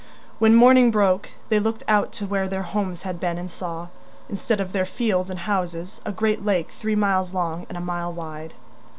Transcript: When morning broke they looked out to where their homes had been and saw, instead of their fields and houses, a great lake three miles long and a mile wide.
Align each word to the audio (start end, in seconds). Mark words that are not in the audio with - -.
When 0.39 0.55
morning 0.55 0.89
broke 0.89 1.29
they 1.49 1.59
looked 1.59 1.83
out 1.87 2.11
to 2.13 2.25
where 2.25 2.47
their 2.49 2.63
homes 2.63 3.03
had 3.03 3.19
been 3.19 3.37
and 3.37 3.51
saw, 3.51 3.89
instead 4.29 4.59
of 4.59 4.71
their 4.71 4.83
fields 4.87 5.29
and 5.29 5.37
houses, 5.41 6.01
a 6.03 6.11
great 6.11 6.43
lake 6.43 6.71
three 6.79 6.95
miles 6.95 7.35
long 7.35 7.67
and 7.69 7.77
a 7.77 7.81
mile 7.81 8.11
wide. 8.11 8.55